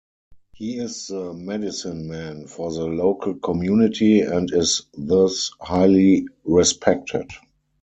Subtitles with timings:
[0.53, 7.27] He is the medicine man for the local community, and is thus highly respected.